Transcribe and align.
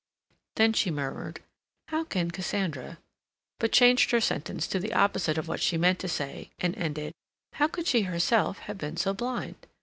Then 0.55 0.73
she 0.73 0.89
murmured, 0.89 1.43
"How 1.89 2.03
can 2.05 2.31
Cassandra—" 2.31 2.97
but 3.59 3.71
changed 3.71 4.09
her 4.09 4.19
sentence 4.19 4.65
to 4.65 4.79
the 4.79 4.93
opposite 4.93 5.37
of 5.37 5.47
what 5.47 5.61
she 5.61 5.77
meant 5.77 5.99
to 5.99 6.07
say 6.07 6.49
and 6.59 6.75
ended, 6.75 7.13
"how 7.53 7.67
could 7.67 7.85
she 7.85 8.01
herself 8.01 8.57
have 8.65 8.79
been 8.79 8.97
so 8.97 9.13
blind?" 9.13 9.67